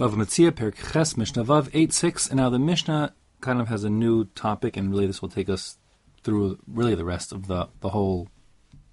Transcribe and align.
Bava 0.00 0.14
Metzia, 0.14 0.50
Ches, 0.92 1.14
Mishnah 1.14 1.44
Vav, 1.44 1.68
8 1.74 1.92
6. 1.92 2.28
And 2.28 2.38
now 2.38 2.48
the 2.48 2.58
Mishnah 2.58 3.12
kind 3.42 3.60
of 3.60 3.68
has 3.68 3.84
a 3.84 3.90
new 3.90 4.24
topic, 4.24 4.78
and 4.78 4.90
really 4.90 5.06
this 5.06 5.20
will 5.20 5.28
take 5.28 5.50
us 5.50 5.76
through 6.24 6.58
really 6.66 6.94
the 6.94 7.04
rest 7.04 7.32
of 7.32 7.48
the, 7.48 7.68
the 7.80 7.90
whole 7.90 8.30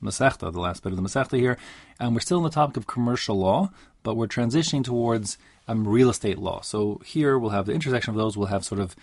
Masechta, 0.03 0.51
the 0.51 0.59
last 0.59 0.83
bit 0.83 0.91
of 0.91 0.97
the 0.97 1.01
Masechta 1.01 1.39
here. 1.39 1.57
And 1.97 2.13
we're 2.13 2.19
still 2.19 2.39
on 2.39 2.43
the 2.43 2.49
topic 2.49 2.75
of 2.75 2.87
commercial 2.87 3.39
law, 3.39 3.71
but 4.03 4.17
we're 4.17 4.27
transitioning 4.27 4.83
towards 4.83 5.37
um, 5.69 5.87
real 5.87 6.09
estate 6.09 6.39
law. 6.39 6.59
So 6.59 6.99
here 7.05 7.39
we'll 7.39 7.51
have 7.51 7.67
the 7.67 7.71
intersection 7.71 8.11
of 8.11 8.17
those, 8.17 8.35
we'll 8.35 8.47
have 8.47 8.65
sort 8.65 8.81
of 8.81 8.93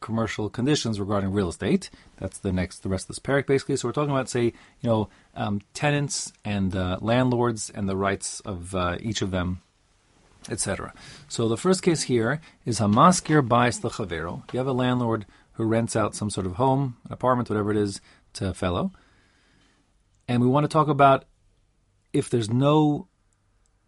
commercial 0.00 0.48
conditions 0.48 0.98
regarding 0.98 1.30
real 1.30 1.50
estate. 1.50 1.90
That's 2.16 2.38
the 2.38 2.54
next, 2.54 2.78
the 2.78 2.88
rest 2.88 3.04
of 3.04 3.08
this 3.08 3.18
parak 3.18 3.46
basically. 3.46 3.76
So 3.76 3.88
we're 3.88 3.92
talking 3.92 4.12
about, 4.12 4.30
say, 4.30 4.44
you 4.44 4.88
know, 4.88 5.10
um, 5.34 5.60
tenants 5.74 6.32
and 6.42 6.74
uh, 6.74 6.96
landlords 7.02 7.68
and 7.68 7.86
the 7.86 7.98
rights 7.98 8.40
of 8.40 8.74
uh, 8.74 8.96
each 9.02 9.20
of 9.20 9.30
them 9.30 9.60
etc. 10.50 10.92
So 11.28 11.48
the 11.48 11.56
first 11.56 11.82
case 11.82 12.02
here 12.02 12.40
is 12.64 12.80
Hamaskir 12.80 13.46
Bais 13.46 13.80
Lechavero. 13.80 14.42
You 14.52 14.58
have 14.58 14.66
a 14.66 14.72
landlord 14.72 15.26
who 15.52 15.64
rents 15.64 15.96
out 15.96 16.14
some 16.14 16.30
sort 16.30 16.46
of 16.46 16.54
home, 16.54 16.96
an 17.06 17.12
apartment, 17.12 17.48
whatever 17.48 17.70
it 17.70 17.76
is, 17.76 18.00
to 18.34 18.48
a 18.48 18.54
fellow. 18.54 18.92
And 20.28 20.42
we 20.42 20.48
want 20.48 20.64
to 20.64 20.68
talk 20.68 20.88
about 20.88 21.24
if 22.12 22.30
there's 22.30 22.50
no 22.50 23.08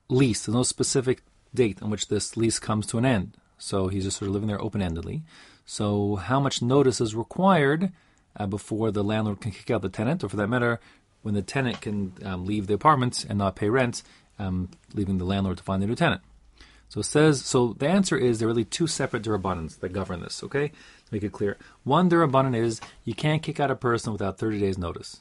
lease, 0.08 0.46
there's 0.46 0.54
no 0.54 0.62
specific 0.62 1.22
date 1.54 1.82
on 1.82 1.90
which 1.90 2.08
this 2.08 2.36
lease 2.36 2.58
comes 2.58 2.86
to 2.86 2.98
an 2.98 3.04
end. 3.04 3.36
So 3.58 3.88
he's 3.88 4.04
just 4.04 4.18
sort 4.18 4.28
of 4.28 4.34
living 4.34 4.48
there 4.48 4.60
open 4.60 4.80
endedly. 4.80 5.22
So 5.64 6.16
how 6.16 6.38
much 6.38 6.62
notice 6.62 7.00
is 7.00 7.14
required 7.14 7.92
uh, 8.36 8.46
before 8.46 8.90
the 8.90 9.02
landlord 9.02 9.40
can 9.40 9.50
kick 9.50 9.70
out 9.70 9.82
the 9.82 9.88
tenant, 9.88 10.22
or 10.22 10.28
for 10.28 10.36
that 10.36 10.48
matter, 10.48 10.78
when 11.22 11.34
the 11.34 11.42
tenant 11.42 11.80
can 11.80 12.12
um, 12.24 12.46
leave 12.46 12.66
the 12.66 12.74
apartment 12.74 13.24
and 13.28 13.38
not 13.38 13.56
pay 13.56 13.68
rent, 13.68 14.02
um, 14.38 14.70
leaving 14.94 15.18
the 15.18 15.24
landlord 15.24 15.56
to 15.56 15.64
find 15.64 15.82
a 15.82 15.86
new 15.86 15.96
tenant? 15.96 16.20
So 16.88 17.00
it 17.00 17.04
says, 17.04 17.44
so 17.44 17.74
the 17.78 17.88
answer 17.88 18.16
is 18.16 18.38
there 18.38 18.46
are 18.46 18.50
really 18.50 18.64
two 18.64 18.86
separate 18.86 19.22
durabanans 19.22 19.80
that 19.80 19.92
govern 19.92 20.20
this, 20.20 20.42
okay? 20.44 20.68
To 20.68 20.74
make 21.12 21.22
it 21.22 21.32
clear. 21.32 21.56
One 21.84 22.08
durabanan 22.08 22.56
is 22.56 22.80
you 23.04 23.14
can't 23.14 23.42
kick 23.42 23.58
out 23.58 23.70
a 23.70 23.76
person 23.76 24.12
without 24.12 24.38
30 24.38 24.60
days 24.60 24.78
notice. 24.78 25.20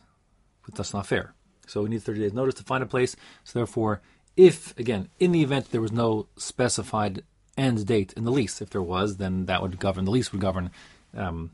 But 0.66 0.76
That's 0.76 0.94
not 0.94 1.08
fair. 1.08 1.34
So 1.68 1.82
we 1.82 1.90
need 1.90 2.04
30 2.04 2.20
days 2.20 2.34
notice 2.34 2.56
to 2.56 2.64
find 2.64 2.84
a 2.84 2.88
place. 2.88 3.16
So 3.44 3.60
therefore, 3.60 4.02
if, 4.38 4.78
again, 4.78 5.10
in 5.20 5.32
the 5.32 5.42
event 5.42 5.72
there 5.72 5.82
was 5.82 5.92
no 5.92 6.28
specified 6.38 7.24
end 7.58 7.86
date 7.86 8.14
in 8.14 8.26
the 8.26 8.32
lease, 8.32 8.62
if 8.62 8.70
there 8.70 8.82
was, 8.82 9.18
then 9.18 9.46
that 9.46 9.62
would 9.62 9.80
govern, 9.80 10.06
the 10.06 10.12
lease 10.12 10.32
would 10.32 10.42
govern 10.42 10.72
um, 11.16 11.52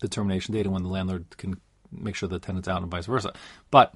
the 0.00 0.08
termination 0.08 0.54
date 0.54 0.66
and 0.66 0.72
when 0.72 0.82
the 0.82 0.88
landlord 0.88 1.36
can 1.36 1.60
make 1.90 2.14
sure 2.14 2.28
the 2.28 2.38
tenant's 2.38 2.68
out 2.68 2.82
and 2.82 2.90
vice 2.90 3.06
versa. 3.06 3.32
But 3.70 3.94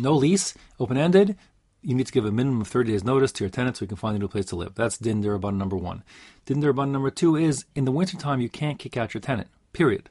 no 0.00 0.12
lease, 0.12 0.54
open 0.78 0.96
ended, 0.96 1.36
you 1.82 1.94
need 1.94 2.06
to 2.06 2.12
give 2.12 2.24
a 2.24 2.32
minimum 2.32 2.60
of 2.60 2.68
30 2.68 2.92
days 2.92 3.04
notice 3.04 3.32
to 3.32 3.44
your 3.44 3.50
tenant 3.50 3.76
so 3.76 3.84
you 3.84 3.88
can 3.88 3.96
find 3.96 4.16
a 4.16 4.18
new 4.18 4.28
place 4.28 4.46
to 4.46 4.56
live. 4.56 4.74
That's 4.74 4.98
din 4.98 5.22
derabban 5.22 5.56
number 5.56 5.76
one. 5.76 6.02
Din 6.44 6.60
derabban 6.60 6.90
number 6.90 7.10
two 7.10 7.36
is 7.36 7.64
in 7.74 7.84
the 7.84 7.92
wintertime 7.92 8.40
you 8.40 8.48
can't 8.48 8.78
kick 8.78 8.96
out 8.96 9.14
your 9.14 9.20
tenant, 9.20 9.48
period. 9.72 10.10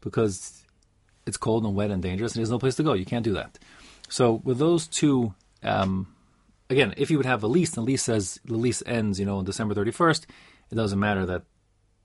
Because 0.00 0.62
it's 1.26 1.36
cold 1.36 1.64
and 1.64 1.74
wet 1.74 1.90
and 1.90 2.02
dangerous 2.02 2.32
and 2.32 2.40
there's 2.40 2.50
no 2.50 2.58
place 2.58 2.76
to 2.76 2.82
go. 2.82 2.92
You 2.92 3.06
can't 3.06 3.24
do 3.24 3.32
that. 3.34 3.58
So 4.08 4.40
with 4.44 4.58
those 4.58 4.86
two, 4.86 5.34
um, 5.62 6.14
again, 6.70 6.94
if 6.96 7.10
you 7.10 7.16
would 7.16 7.26
have 7.26 7.42
a 7.42 7.48
lease, 7.48 7.76
and 7.76 7.86
the 7.86 7.90
lease 7.90 8.02
says 8.02 8.38
the 8.44 8.56
lease 8.56 8.82
ends, 8.86 9.18
you 9.18 9.26
know, 9.26 9.38
on 9.38 9.44
December 9.44 9.74
31st, 9.74 10.26
it 10.70 10.74
doesn't 10.74 10.98
matter 10.98 11.26
that 11.26 11.42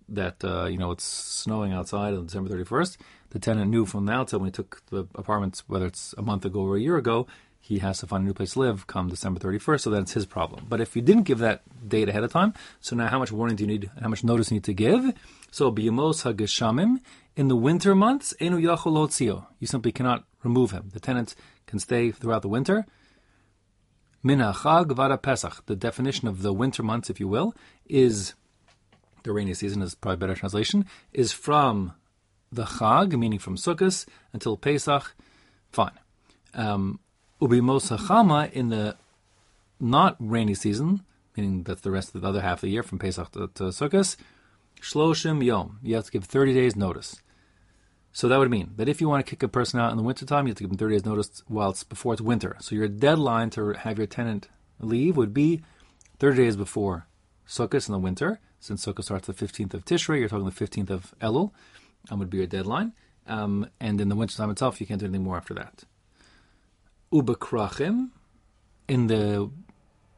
that 0.10 0.44
uh, 0.44 0.66
you 0.66 0.78
know 0.78 0.92
it's 0.92 1.04
snowing 1.04 1.74
outside 1.74 2.14
on 2.14 2.26
December 2.26 2.50
31st. 2.50 2.98
The 3.30 3.40
tenant 3.40 3.72
knew 3.72 3.86
from 3.86 4.06
the 4.06 4.14
outset 4.14 4.40
when 4.40 4.48
he 4.48 4.52
took 4.52 4.82
the 4.90 5.08
apartments, 5.16 5.64
whether 5.68 5.86
it's 5.86 6.14
a 6.18 6.22
month 6.22 6.44
ago 6.44 6.62
or 6.62 6.76
a 6.76 6.82
year 6.82 6.98
ago, 6.98 7.28
he 7.62 7.78
has 7.80 8.00
to 8.00 8.08
find 8.08 8.24
a 8.24 8.26
new 8.26 8.34
place 8.34 8.54
to 8.54 8.60
live 8.60 8.88
come 8.88 9.08
December 9.08 9.40
31st, 9.40 9.82
so 9.82 9.90
that's 9.92 10.14
his 10.14 10.26
problem. 10.26 10.66
But 10.68 10.82
if 10.82 10.96
you 10.96 11.02
didn't 11.02 11.24
give 11.24 11.40
that 11.40 11.62
date 11.88 12.10
ahead 12.10 12.24
of 12.24 12.32
time, 12.34 12.54
so 12.82 12.96
now 12.96 13.08
how 13.08 13.20
much 13.20 13.32
warning 13.32 13.56
do 13.56 13.64
you 13.64 13.68
need, 13.68 13.92
how 14.02 14.10
much 14.10 14.24
notice 14.24 14.50
you 14.50 14.56
need 14.56 14.64
to 14.66 14.74
give? 14.74 15.14
So 15.52 15.72
biyamos 15.72 16.24
hageshamim, 16.24 17.00
in 17.36 17.48
the 17.48 17.56
winter 17.56 17.96
months, 17.96 18.34
enu 18.42 18.60
yachol 18.60 19.44
You 19.60 19.68
simply 19.68 19.92
cannot 19.92 20.26
remove 20.44 20.72
him. 20.72 20.90
The 20.92 21.00
tenant 21.00 21.36
can 21.68 21.80
stay 21.80 22.12
throughout 22.12 22.42
the 22.42 22.50
winter. 22.50 22.86
Minachag 24.26 24.92
vada 24.92 25.18
pesach. 25.18 25.66
The 25.66 25.76
definition 25.76 26.28
of 26.28 26.42
the 26.42 26.52
winter 26.52 26.84
months, 26.84 27.10
if 27.10 27.20
you 27.20 27.28
will, 27.28 27.56
is 27.86 28.34
the 29.24 29.32
rainy 29.32 29.54
season 29.54 29.82
is 29.82 29.96
probably 29.96 30.18
better 30.18 30.36
translation, 30.36 30.86
is 31.14 31.32
from 31.32 31.94
the 32.52 32.64
Chag, 32.64 33.18
meaning 33.18 33.40
from 33.40 33.56
Sukkot, 33.56 34.06
until 34.34 34.58
Pesach. 34.58 35.16
Fine. 35.72 35.98
Um, 36.54 37.00
Ubimos 37.42 37.98
Chama 37.98 38.52
in 38.52 38.70
the 38.70 38.96
not 39.80 40.16
rainy 40.20 40.54
season, 40.54 41.04
meaning 41.36 41.64
that's 41.64 41.82
the 41.82 41.90
rest 41.90 42.14
of 42.14 42.22
the 42.22 42.28
other 42.28 42.42
half 42.42 42.60
of 42.60 42.62
the 42.62 42.70
year 42.70 42.84
from 42.84 43.00
Pesach 43.00 43.32
to, 43.32 43.50
to 43.56 43.64
Sukkot, 43.64 44.16
Shloshim 44.80 45.44
Yom. 45.44 45.80
You 45.82 45.96
have 45.96 46.06
to 46.06 46.12
give 46.12 46.26
30 46.26 46.54
days 46.54 46.76
notice. 46.76 47.24
So 48.14 48.28
that 48.28 48.38
would 48.38 48.52
mean 48.52 48.74
that 48.76 48.88
if 48.88 49.02
you 49.02 49.10
want 49.10 49.26
to 49.26 49.30
kick 49.30 49.42
a 49.42 49.48
person 49.48 49.80
out 49.80 49.90
in 49.90 49.98
the 49.98 50.04
wintertime, 50.04 50.46
you 50.46 50.52
have 50.52 50.58
to 50.58 50.64
give 50.66 50.70
them 50.70 50.78
30 50.78 50.94
days 50.94 51.06
notice 51.06 51.42
while 51.48 51.72
it's 51.72 51.84
before 51.84 52.14
it's 52.14 52.22
winter. 52.22 52.58
So 52.60 52.76
your 52.76 52.88
deadline 52.88 53.50
to 53.52 53.74
have 53.74 53.98
your 53.98 54.06
tenant 54.06 54.48
leave 54.80 55.18
would 55.18 55.34
be 55.34 55.64
30 56.20 56.38
days 56.38 56.56
before 56.56 57.08
Sukkot 57.48 57.88
in 57.88 57.94
the 57.94 57.98
winter. 57.98 58.40
Since 58.60 58.86
Sukkot 58.86 59.06
starts 59.06 59.26
the 59.26 59.34
15th 59.34 59.74
of 59.74 59.84
Tishrei, 59.84 60.20
you're 60.20 60.30
talking 60.30 60.46
the 60.46 60.52
15th 60.52 60.92
of 60.92 61.16
Elul, 61.20 61.50
um, 62.12 62.20
would 62.20 62.30
be 62.30 62.38
your 62.38 62.46
deadline. 62.46 62.94
Um, 63.26 63.68
and 63.80 64.00
in 64.00 64.10
the 64.10 64.16
wintertime 64.16 64.52
itself, 64.52 64.80
you 64.80 64.86
can't 64.86 65.00
do 65.00 65.08
anything 65.08 65.24
more 65.24 65.38
after 65.38 65.56
that 65.56 65.86
ubekrachim 67.12 68.10
in 68.88 69.08
the 69.08 69.50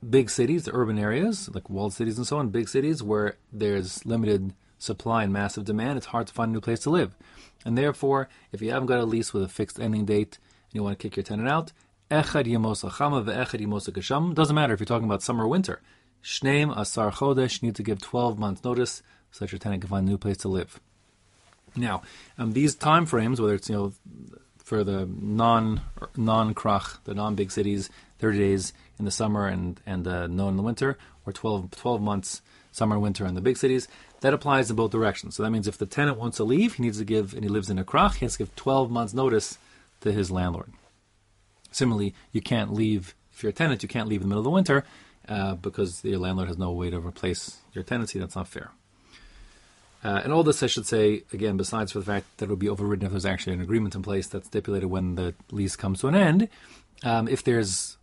big 0.08 0.30
cities, 0.30 0.66
the 0.66 0.72
urban 0.74 1.00
areas, 1.00 1.50
like 1.54 1.70
walled 1.70 1.94
cities 1.94 2.18
and 2.18 2.28
so 2.28 2.38
on, 2.38 2.50
big 2.50 2.68
cities 2.68 3.02
where 3.02 3.38
there's 3.52 4.06
limited 4.06 4.54
supply 4.78 5.24
and 5.24 5.32
massive 5.32 5.66
demand, 5.66 5.98
it's 5.98 6.08
hard 6.08 6.28
to 6.28 6.34
find 6.34 6.50
a 6.50 6.54
new 6.54 6.62
place 6.62 6.80
to 6.82 6.90
live. 6.90 7.16
And 7.66 7.78
therefore, 7.78 8.28
if 8.52 8.62
you 8.62 8.72
haven't 8.72 8.88
got 8.88 9.00
a 9.00 9.06
lease 9.06 9.34
with 9.34 9.44
a 9.44 9.48
fixed 9.48 9.80
ending 9.80 10.06
date 10.06 10.38
and 10.70 10.76
you 10.76 10.84
want 10.84 10.98
to 10.98 11.02
kick 11.02 11.16
your 11.16 11.24
tenant 11.24 11.50
out, 11.50 11.72
echad 12.12 12.46
yemosachama 12.46 13.24
ve'echad 13.24 13.62
yemosakasham, 13.62 14.34
doesn't 14.34 14.56
matter 14.56 14.74
if 14.74 14.80
you're 14.80 14.86
talking 14.86 15.08
about 15.08 15.24
summer 15.24 15.46
or 15.46 15.48
winter. 15.48 15.82
Shneim 16.24 16.78
asar 16.78 17.12
chodesh, 17.12 17.62
you 17.62 17.68
need 17.68 17.76
to 17.76 17.84
give 17.84 18.02
12 18.02 18.38
months 18.38 18.64
notice 18.64 19.02
so 19.32 19.46
that 19.46 19.52
your 19.52 19.60
tenant 19.60 19.82
can 19.82 19.90
find 19.90 20.08
a 20.08 20.12
new 20.12 20.18
place 20.18 20.38
to 20.38 20.48
live. 20.48 20.80
Now, 21.76 22.04
um, 22.38 22.54
these 22.54 22.76
time 22.76 23.06
frames, 23.06 23.42
whether 23.42 23.56
it's 23.56 23.70
you 23.70 23.76
know 23.76 23.94
for 24.64 24.84
the 24.84 25.08
non 25.08 25.82
non 26.18 26.56
krach, 26.56 26.98
the 27.04 27.14
non 27.14 27.36
big 27.36 27.52
cities, 27.52 27.90
30 28.20 28.38
days 28.38 28.74
in 28.98 29.06
the 29.06 29.12
summer 29.12 29.48
and 29.48 29.80
and 29.86 30.08
uh, 30.08 30.28
no 30.28 30.48
in 30.50 30.56
the 30.56 30.64
winter, 30.64 30.98
or 31.26 31.34
12, 31.34 31.72
12 31.72 32.02
months 32.02 32.42
summer 32.72 32.96
and 32.96 33.04
winter 33.04 33.26
in 33.26 33.36
the 33.36 33.42
big 33.42 33.58
cities. 33.58 33.88
That 34.22 34.34
applies 34.34 34.70
in 34.70 34.78
both 34.78 34.92
directions. 34.92 35.36
So 35.36 35.44
that 35.44 35.52
means 35.52 35.68
if 35.68 35.78
the 35.78 35.86
tenant 35.86 36.18
wants 36.18 36.38
to 36.38 36.46
leave, 36.46 36.76
he 36.76 36.84
needs 36.84 36.98
to 36.98 37.06
give, 37.06 37.34
and 37.34 37.44
he 37.44 37.50
lives 37.50 37.70
in 37.70 37.78
a 37.78 37.84
krach, 37.84 38.16
he 38.16 38.26
has 38.26 38.34
to 38.34 38.40
give 38.40 38.56
12 38.56 38.90
months 38.90 39.14
notice 39.14 39.58
to 40.02 40.12
his 40.12 40.32
landlord. 40.32 40.72
Similarly, 41.72 42.16
you 42.32 42.42
can't 42.42 42.74
leave 42.74 43.16
if 43.34 43.44
you're 43.44 43.50
a 43.50 43.54
tenant, 43.54 43.84
you 43.84 43.90
can't 43.90 44.08
leave 44.08 44.22
in 44.22 44.30
the 44.30 44.30
middle 44.30 44.42
of 44.42 44.46
the 44.46 44.50
winter 44.50 44.86
uh, 45.28 45.56
because 45.56 46.04
your 46.06 46.20
landlord 46.20 46.48
has 46.48 46.58
no 46.58 46.72
way 46.72 46.90
to 46.90 47.00
replace 47.00 47.58
your 47.74 47.84
tenancy. 47.84 48.20
That's 48.20 48.36
not 48.36 48.48
fair. 48.48 48.72
Uh, 50.04 50.22
and 50.24 50.34
all 50.34 50.44
this, 50.44 50.62
I 50.62 50.68
should 50.68 50.86
say, 50.86 51.24
again, 51.32 51.56
besides 51.56 51.94
for 51.94 52.00
the 52.00 52.06
fact 52.06 52.26
that 52.38 52.46
it 52.46 52.50
would 52.50 52.60
be 52.60 52.68
overridden 52.68 53.06
if 53.06 53.12
there's 53.12 53.26
actually 53.26 53.54
an 53.54 53.62
agreement 53.62 53.96
in 53.96 54.02
place 54.02 54.28
that 54.28 54.46
stipulated 54.46 54.90
when 54.90 55.16
the 55.16 55.34
lease 55.52 55.78
comes 55.78 56.02
to 56.02 56.08
an 56.08 56.16
end, 56.16 56.50
um, 57.04 57.28
if 57.30 57.44
there's 57.44 57.98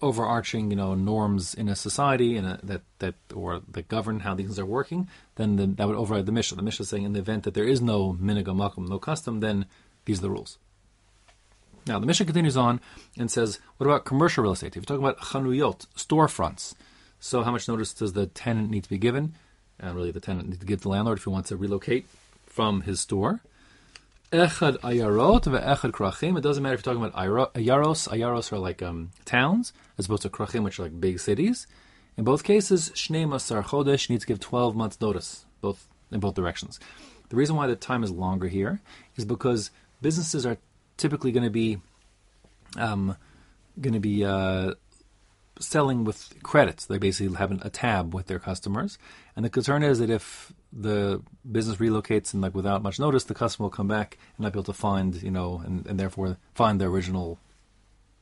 overarching, 0.00 0.70
you 0.70 0.76
know, 0.76 0.94
norms 0.94 1.54
in 1.54 1.68
a 1.68 1.76
society 1.76 2.36
in 2.36 2.44
a, 2.44 2.58
that 2.62 2.82
that 2.98 3.14
or 3.34 3.60
that 3.70 3.88
govern 3.88 4.20
how 4.20 4.34
things 4.34 4.58
are 4.58 4.66
working, 4.66 5.08
then 5.36 5.56
the, 5.56 5.66
that 5.66 5.86
would 5.86 5.96
override 5.96 6.26
the 6.26 6.32
Mishnah. 6.32 6.56
The 6.56 6.62
Mishnah 6.62 6.82
is 6.82 6.88
saying 6.88 7.04
in 7.04 7.12
the 7.12 7.20
event 7.20 7.44
that 7.44 7.54
there 7.54 7.64
is 7.64 7.80
no 7.80 8.14
minhag 8.14 8.44
makom, 8.44 8.88
no 8.88 8.98
custom, 8.98 9.40
then 9.40 9.66
these 10.04 10.18
are 10.18 10.22
the 10.22 10.30
rules. 10.30 10.58
Now 11.86 11.98
the 11.98 12.06
Mishnah 12.06 12.26
continues 12.26 12.56
on 12.56 12.80
and 13.18 13.30
says, 13.30 13.60
what 13.76 13.86
about 13.86 14.04
commercial 14.06 14.42
real 14.42 14.52
estate? 14.52 14.68
If 14.68 14.76
you're 14.76 14.84
talking 14.84 15.04
about 15.04 15.18
chanuyot, 15.18 15.86
storefronts, 15.96 16.74
so 17.20 17.42
how 17.42 17.52
much 17.52 17.68
notice 17.68 17.92
does 17.92 18.14
the 18.14 18.26
tenant 18.26 18.70
need 18.70 18.84
to 18.84 18.90
be 18.90 18.98
given? 18.98 19.34
And 19.78 19.94
really 19.94 20.10
the 20.10 20.20
tenant 20.20 20.48
needs 20.48 20.60
to 20.60 20.66
give 20.66 20.82
the 20.82 20.88
landlord 20.88 21.18
if 21.18 21.24
he 21.24 21.30
wants 21.30 21.48
to 21.50 21.56
relocate 21.56 22.06
from 22.46 22.82
his 22.82 23.00
store. 23.00 23.40
Echad 24.32 24.78
ayarot 24.78 25.44
ve'echad 25.44 25.92
krachim. 25.92 26.36
It 26.36 26.40
doesn't 26.40 26.62
matter 26.62 26.74
if 26.74 26.84
you're 26.84 26.94
talking 26.94 27.04
about 27.04 27.24
ayaros. 27.54 28.08
Ayaros 28.08 28.52
are 28.52 28.58
like 28.58 28.82
um, 28.82 29.10
towns, 29.24 29.72
as 29.98 30.06
opposed 30.06 30.22
to 30.22 30.28
krachim, 30.28 30.64
which 30.64 30.78
are 30.78 30.84
like 30.84 31.00
big 31.00 31.20
cities. 31.20 31.66
In 32.16 32.24
both 32.24 32.44
cases, 32.44 32.90
shnei 32.90 33.26
masar 33.26 33.62
chodesh 33.64 34.08
needs 34.08 34.24
to 34.24 34.28
give 34.28 34.40
12 34.40 34.74
months 34.74 35.00
notice, 35.00 35.46
both 35.60 35.86
in 36.10 36.20
both 36.20 36.34
directions. 36.34 36.80
The 37.28 37.36
reason 37.36 37.56
why 37.56 37.66
the 37.66 37.76
time 37.76 38.04
is 38.04 38.10
longer 38.10 38.48
here 38.48 38.80
is 39.16 39.24
because 39.24 39.70
businesses 40.00 40.46
are 40.46 40.58
typically 40.96 41.32
going 41.32 41.44
to 41.44 41.50
be 41.50 41.78
um, 42.76 43.16
going 43.80 43.94
to 43.94 44.00
be 44.00 44.24
uh, 44.24 44.74
selling 45.58 46.04
with 46.04 46.34
credits. 46.42 46.86
They 46.86 46.98
basically 46.98 47.36
have 47.36 47.50
a 47.50 47.70
tab 47.70 48.14
with 48.14 48.26
their 48.26 48.38
customers, 48.38 48.98
and 49.36 49.44
the 49.44 49.50
concern 49.50 49.82
is 49.82 49.98
that 49.98 50.10
if 50.10 50.52
the 50.72 51.22
business 51.50 51.76
relocates 51.76 52.32
and 52.32 52.42
like 52.42 52.54
without 52.54 52.82
much 52.82 52.98
notice, 52.98 53.24
the 53.24 53.34
customer 53.34 53.64
will 53.64 53.70
come 53.70 53.88
back 53.88 54.18
and 54.36 54.44
not 54.44 54.52
be 54.52 54.58
able 54.58 54.64
to 54.64 54.72
find, 54.72 55.22
you 55.22 55.30
know, 55.30 55.62
and, 55.64 55.86
and 55.86 55.98
therefore 56.00 56.36
find 56.54 56.80
the 56.80 56.86
original 56.86 57.38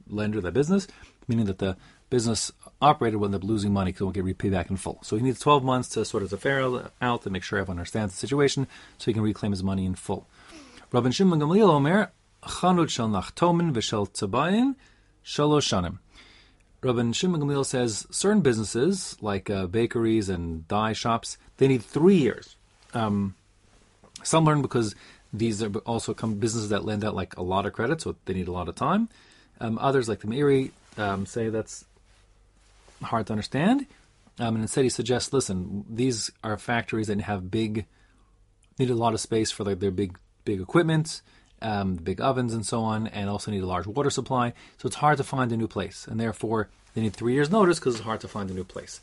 lender, 0.06 0.40
the 0.40 0.52
business, 0.52 0.86
meaning 1.26 1.46
that 1.46 1.58
the 1.58 1.76
business 2.10 2.52
operated 2.82 3.18
will 3.18 3.26
end 3.26 3.34
up 3.34 3.42
losing 3.42 3.72
money 3.72 3.90
because 3.90 4.02
it 4.02 4.04
won't 4.04 4.14
get 4.14 4.24
repaid 4.24 4.52
back 4.52 4.68
in 4.68 4.76
full. 4.76 4.98
So 5.02 5.16
he 5.16 5.22
needs 5.22 5.40
12 5.40 5.64
months 5.64 5.88
to 5.90 6.04
sort 6.04 6.22
of 6.22 6.28
the 6.28 6.36
fair 6.36 6.62
out 7.00 7.22
to 7.22 7.30
make 7.30 7.42
sure 7.42 7.58
everyone 7.58 7.78
understands 7.78 8.12
the 8.12 8.18
situation 8.18 8.66
so 8.98 9.06
he 9.06 9.14
can 9.14 9.22
reclaim 9.22 9.52
his 9.52 9.62
money 9.62 9.86
in 9.86 9.94
full. 9.94 10.26
Shimon 10.92 11.40
Gamliel 11.40 11.70
Omer, 11.70 12.12
Chanut 12.42 12.88
v'shel 13.72 14.10
tzabayin 14.10 14.74
shalosh 15.24 15.72
shanim. 15.72 15.98
Rabban 16.82 17.14
Shimon 17.14 17.40
Gamliel 17.40 17.64
says 17.64 18.06
certain 18.10 18.40
businesses, 18.40 19.16
like 19.20 19.48
uh, 19.48 19.66
bakeries 19.66 20.28
and 20.28 20.66
dye 20.66 20.92
shops, 20.92 21.38
they 21.58 21.68
need 21.68 21.82
three 21.82 22.16
years. 22.16 22.56
Um, 22.92 23.36
some 24.24 24.44
learn 24.44 24.62
because 24.62 24.94
these 25.32 25.62
are 25.62 25.70
also 25.86 26.12
come 26.12 26.34
businesses 26.34 26.70
that 26.70 26.84
lend 26.84 27.04
out 27.04 27.14
like 27.14 27.36
a 27.36 27.42
lot 27.42 27.66
of 27.66 27.72
credit, 27.72 28.00
so 28.00 28.16
they 28.24 28.34
need 28.34 28.48
a 28.48 28.52
lot 28.52 28.68
of 28.68 28.74
time. 28.74 29.08
Um, 29.60 29.78
others, 29.78 30.08
like 30.08 30.20
the 30.20 30.26
Meiri, 30.26 30.72
um, 30.98 31.24
say 31.24 31.48
that's 31.48 31.84
hard 33.00 33.26
to 33.28 33.32
understand. 33.32 33.86
Um, 34.38 34.56
and 34.56 34.62
instead, 34.62 34.84
he 34.84 34.90
suggests, 34.90 35.32
listen, 35.32 35.84
these 35.88 36.30
are 36.42 36.56
factories 36.58 37.06
that 37.06 37.20
have 37.20 37.50
big, 37.50 37.86
need 38.78 38.90
a 38.90 38.94
lot 38.94 39.14
of 39.14 39.20
space 39.20 39.50
for 39.50 39.62
like 39.62 39.78
their 39.78 39.90
big, 39.90 40.18
big 40.44 40.60
equipment, 40.60 41.22
um, 41.62 41.94
big 41.94 42.20
ovens 42.20 42.52
and 42.54 42.66
so 42.66 42.82
on, 42.82 43.06
and 43.06 43.28
also 43.28 43.50
need 43.50 43.62
a 43.62 43.66
large 43.66 43.86
water 43.86 44.10
supply. 44.10 44.52
So 44.78 44.86
it's 44.86 44.96
hard 44.96 45.18
to 45.18 45.24
find 45.24 45.52
a 45.52 45.56
new 45.56 45.68
place, 45.68 46.06
and 46.06 46.18
therefore 46.20 46.68
they 46.94 47.00
need 47.00 47.14
three 47.14 47.34
years' 47.34 47.50
notice 47.50 47.78
because 47.78 47.96
it's 47.96 48.04
hard 48.04 48.20
to 48.20 48.28
find 48.28 48.50
a 48.50 48.54
new 48.54 48.64
place. 48.64 49.00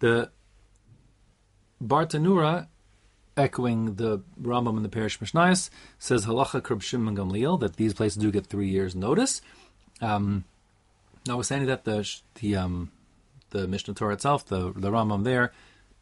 The 0.00 0.30
Bartenura, 1.82 2.68
echoing 3.36 3.94
the 3.94 4.20
Rambam 4.40 4.76
in 4.76 4.82
the 4.82 4.88
Parish 4.88 5.18
Mishnayos, 5.18 5.70
says 5.98 6.26
halacha 6.26 6.60
kribshim 6.60 7.08
and 7.08 7.16
gamliel 7.16 7.58
that 7.60 7.76
these 7.76 7.94
places 7.94 8.18
do 8.18 8.30
get 8.30 8.46
three 8.46 8.68
years' 8.68 8.94
notice. 8.94 9.40
Um, 10.00 10.44
notwithstanding 11.26 11.68
that 11.68 11.84
the 11.84 12.08
the 12.40 12.56
um, 12.56 12.90
the 13.50 13.66
Mishnah 13.66 13.94
Torah 13.94 14.14
itself, 14.14 14.46
the 14.46 14.72
the 14.74 14.90
Rambam 14.90 15.24
there 15.24 15.52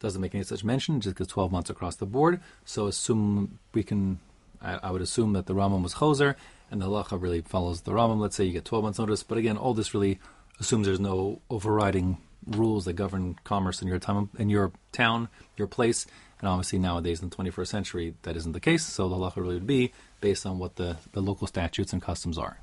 doesn't 0.03 0.21
make 0.21 0.35
any 0.35 0.43
such 0.43 0.63
mention, 0.63 0.99
just 0.99 1.15
because 1.15 1.27
12 1.27 1.51
months 1.51 1.69
across 1.69 1.95
the 1.95 2.05
board. 2.05 2.41
So 2.65 2.87
assume 2.87 3.57
we 3.73 3.83
can, 3.83 4.19
I, 4.63 4.79
I 4.83 4.91
would 4.91 5.01
assume 5.01 5.33
that 5.33 5.45
the 5.45 5.53
Rambam 5.53 5.83
was 5.83 5.95
Choser, 5.95 6.35
and 6.71 6.81
the 6.81 6.87
halacha 6.87 7.21
really 7.21 7.41
follows 7.41 7.81
the 7.81 7.91
Rambam. 7.91 8.19
Let's 8.19 8.35
say 8.35 8.45
you 8.45 8.53
get 8.53 8.65
12 8.65 8.83
months 8.83 8.99
notice, 8.99 9.23
but 9.23 9.37
again, 9.37 9.57
all 9.57 9.73
this 9.73 9.93
really 9.93 10.19
assumes 10.59 10.87
there's 10.87 10.99
no 10.99 11.41
overriding 11.49 12.17
rules 12.47 12.85
that 12.85 12.93
govern 12.93 13.37
commerce 13.43 13.81
in 13.81 13.87
your 13.87 13.99
time 13.99 14.29
in 14.37 14.49
your 14.49 14.71
town, 14.91 15.29
your 15.57 15.67
place. 15.67 16.05
And 16.39 16.49
obviously 16.49 16.79
nowadays 16.79 17.21
in 17.21 17.29
the 17.29 17.35
21st 17.35 17.67
century, 17.67 18.15
that 18.23 18.35
isn't 18.35 18.51
the 18.51 18.59
case. 18.59 18.83
So 18.83 19.07
the 19.07 19.15
halacha 19.15 19.37
really 19.37 19.55
would 19.55 19.67
be 19.67 19.93
based 20.19 20.45
on 20.45 20.59
what 20.59 20.75
the, 20.75 20.97
the 21.13 21.21
local 21.21 21.47
statutes 21.47 21.93
and 21.93 22.01
customs 22.01 22.37
are. 22.37 22.59